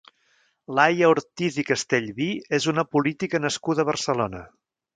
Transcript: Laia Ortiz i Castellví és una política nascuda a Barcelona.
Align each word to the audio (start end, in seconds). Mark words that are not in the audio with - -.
Laia 0.77 1.09
Ortiz 1.15 1.59
i 1.63 1.65
Castellví 1.67 2.29
és 2.59 2.69
una 2.73 2.87
política 2.97 3.43
nascuda 3.47 3.85
a 3.85 3.89
Barcelona. 3.93 4.43